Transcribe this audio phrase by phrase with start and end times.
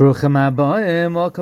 [0.00, 0.34] Welcome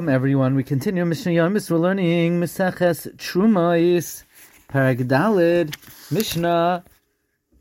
[0.09, 0.57] everyone.
[0.57, 1.71] We continue Mishnah Yomis.
[1.71, 4.25] We're learning Meseches Trumais,
[4.69, 5.77] Parag Dalid,
[6.11, 6.83] Mishnah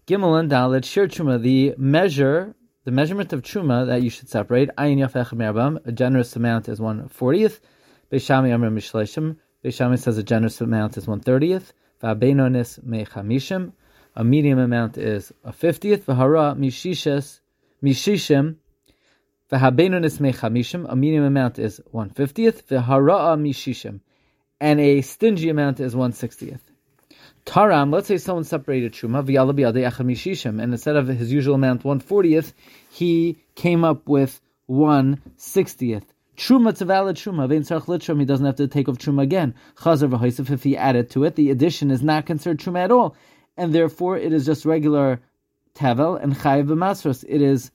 [0.08, 4.72] Gimel and Dalid, Shir Truma, the measure, the measurement of Truma that you should separate.
[4.76, 7.62] Ayin Yafech Merbam, a generous amount is one fortieth.
[8.12, 11.74] Beis Shammai Amr Mishleshim, Beis Shammai says a generous amount is one thirtieth.
[12.02, 13.72] Va'beinonis Mechamishim,
[14.16, 16.08] a medium amount is a fiftieth.
[16.08, 17.42] V'hara Mishishes,
[17.84, 18.56] Mishishim,
[19.52, 22.68] V'habenunis mechamishim, a medium amount is one fiftieth.
[22.68, 24.02] V'hara'a mishishim,
[24.60, 26.70] and a stingy amount is one sixtieth.
[27.46, 31.56] Taram, let's say someone separated truma v'yala biyadei echad mishishim, and instead of his usual
[31.56, 32.54] amount one fortieth,
[32.92, 36.14] he came up with one sixtieth.
[36.36, 37.48] Truma a valid truma.
[37.48, 38.20] Vein sarch litrum.
[38.20, 39.56] He doesn't have to take off truma again.
[39.78, 40.52] Chazar v'hoisef.
[40.52, 43.16] If he added to it, the addition is not considered truma at all,
[43.56, 45.22] and therefore it is just regular
[45.74, 47.24] tavel and chayiv b'masros.
[47.26, 47.72] It is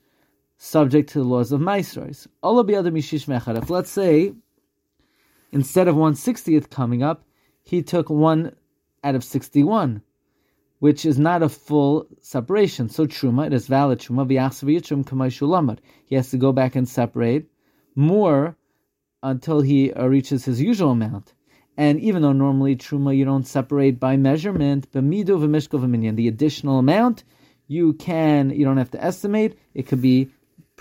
[0.62, 2.28] subject to the laws of Maasros.
[3.56, 4.32] If let's say
[5.50, 7.24] instead of 160th coming up,
[7.64, 8.54] he took one
[9.02, 10.02] out of 61,
[10.78, 12.88] which is not a full separation.
[12.88, 15.78] So truma, it is valid truma.
[16.04, 17.48] He has to go back and separate
[17.96, 18.56] more
[19.20, 21.34] until he reaches his usual amount.
[21.76, 27.24] And even though normally truma you don't separate by measurement, the additional amount
[27.66, 29.58] you can you don't have to estimate.
[29.74, 30.30] It could be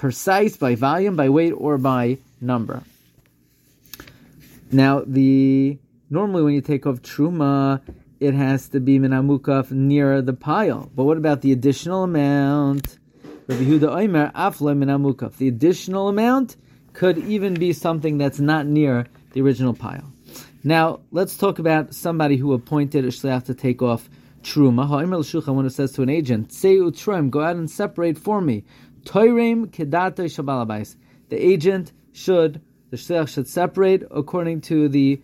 [0.02, 2.81] precise by volume, by weight, or by number.
[4.71, 5.77] Now, the
[6.09, 7.81] normally when you take off truma,
[8.19, 10.89] it has to be minamukaf near the pile.
[10.95, 12.97] But what about the additional amount?
[13.45, 15.38] Rabbi Huda Oimer afle minamukaf.
[15.38, 16.55] The additional amount
[16.93, 20.11] could even be something that's not near the original pile.
[20.63, 24.09] Now, let's talk about somebody who appointed a shliach to take off
[24.41, 24.88] truma.
[24.88, 28.41] Ha'imr l'shulchan when it says to an agent, "Say utrim, go out and separate for
[28.41, 28.63] me
[29.03, 30.95] Toirim kedato shabalabais.
[31.30, 35.21] The agent should, the shliach should separate according to the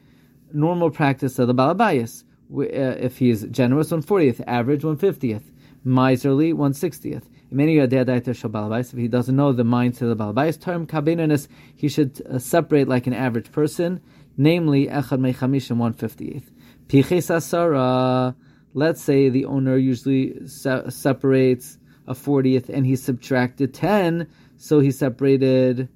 [0.54, 2.24] normal practice of the balabayas.
[2.52, 5.44] Uh, if he is generous, 140th, average 150th,
[5.84, 7.24] miserly 160th.
[7.50, 12.90] If he doesn't know the mindset of the balabais, term kabinanis, he should uh, separate
[12.90, 14.02] like an average person,
[14.36, 16.44] namely echad mechamishim 158th.
[16.88, 18.36] Piches asara,
[18.74, 24.92] let's say the owner usually se- separates a 40th and he subtracted 10, so he
[24.92, 25.90] separated.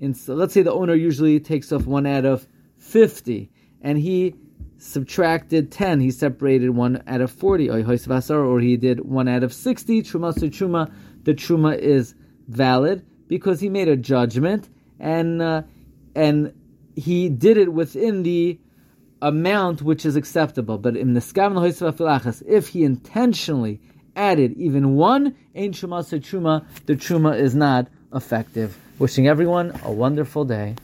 [0.00, 2.46] In, so let's say the owner usually takes off one out of
[2.78, 3.50] 50,
[3.82, 4.34] and he
[4.78, 10.02] subtracted 10, he separated one out of 40, or he did one out of 60,
[10.02, 10.92] truma to truma,
[11.24, 12.14] the truma is
[12.46, 14.68] valid because he made a judgment
[14.98, 15.62] and uh,
[16.14, 16.52] and
[16.96, 18.58] he did it within the
[19.22, 20.78] amount which is acceptable.
[20.78, 23.80] But in the if he intentionally
[24.18, 28.76] added even one Ein Shema Truma, the Truma is not effective.
[28.98, 30.74] Wishing everyone a wonderful day.